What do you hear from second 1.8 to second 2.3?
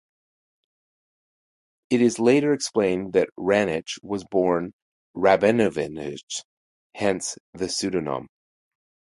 It is